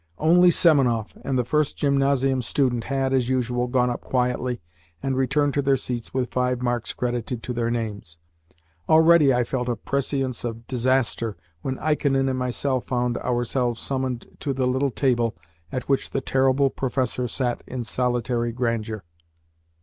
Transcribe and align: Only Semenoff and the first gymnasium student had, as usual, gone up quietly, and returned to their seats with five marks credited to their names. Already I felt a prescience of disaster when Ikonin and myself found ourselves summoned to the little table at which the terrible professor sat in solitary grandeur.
Only 0.17 0.49
Semenoff 0.49 1.15
and 1.23 1.37
the 1.37 1.45
first 1.45 1.77
gymnasium 1.77 2.41
student 2.41 2.85
had, 2.85 3.13
as 3.13 3.29
usual, 3.29 3.67
gone 3.67 3.91
up 3.91 4.01
quietly, 4.01 4.59
and 5.03 5.15
returned 5.15 5.53
to 5.53 5.61
their 5.61 5.77
seats 5.77 6.11
with 6.11 6.31
five 6.31 6.59
marks 6.59 6.91
credited 6.91 7.43
to 7.43 7.53
their 7.53 7.69
names. 7.69 8.17
Already 8.89 9.31
I 9.31 9.43
felt 9.43 9.69
a 9.69 9.75
prescience 9.75 10.43
of 10.43 10.65
disaster 10.65 11.37
when 11.61 11.77
Ikonin 11.77 12.29
and 12.29 12.39
myself 12.39 12.85
found 12.85 13.19
ourselves 13.19 13.79
summoned 13.79 14.25
to 14.39 14.53
the 14.53 14.65
little 14.65 14.89
table 14.89 15.35
at 15.71 15.87
which 15.87 16.09
the 16.09 16.19
terrible 16.19 16.71
professor 16.71 17.27
sat 17.27 17.61
in 17.67 17.83
solitary 17.83 18.51
grandeur. 18.51 19.03